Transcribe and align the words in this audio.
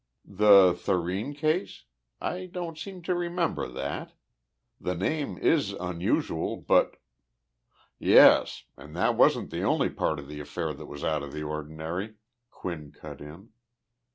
"The 0.25 0.73
Thurene 0.73 1.35
case? 1.35 1.83
I 2.19 2.47
don't 2.47 2.75
seem 2.75 3.03
to 3.03 3.13
remember 3.13 3.67
that. 3.67 4.13
The 4.79 4.95
name 4.95 5.37
is 5.37 5.73
unusual, 5.73 6.57
but" 6.57 6.97
"Yes, 7.99 8.63
and 8.75 8.95
that 8.95 9.15
wasn't 9.15 9.51
the 9.51 9.61
only 9.61 9.91
part 9.91 10.17
of 10.17 10.27
the 10.27 10.39
affair 10.39 10.73
that 10.73 10.87
was 10.87 11.03
out 11.03 11.21
of 11.21 11.33
the 11.33 11.43
ordinary," 11.43 12.15
Quinn 12.49 12.91
cut 12.91 13.21
in. 13.21 13.51